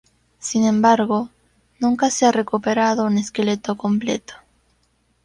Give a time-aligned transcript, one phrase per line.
[0.39, 1.29] Sin embargo,
[1.79, 4.33] nunca se ha recuperado un esqueleto completo.